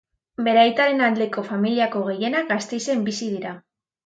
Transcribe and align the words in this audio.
Bere 0.45 0.61
aitaren 0.61 1.03
aldeko 1.07 1.43
familiako 1.49 2.01
gehienak 2.09 2.49
Gasteizen 2.55 3.05
bizi 3.11 3.31
dira. 3.37 3.55